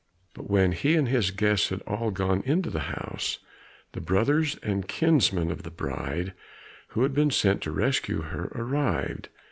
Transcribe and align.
But 0.33 0.49
when 0.49 0.71
he 0.71 0.95
and 0.95 1.07
his 1.07 1.29
guests 1.29 1.69
had 1.69 1.83
all 1.83 2.09
gone 2.09 2.41
into 2.43 2.71
the 2.71 2.79
house, 2.89 3.37
the 3.91 4.01
brothers 4.01 4.57
and 4.63 4.87
kinsmen 4.87 5.51
of 5.51 5.61
the 5.61 5.69
bride, 5.69 6.33
who 6.87 7.03
had 7.03 7.13
been 7.13 7.29
sent 7.29 7.61
to 7.61 7.71
rescue 7.71 8.21
her, 8.23 8.51
arrived. 8.55 9.29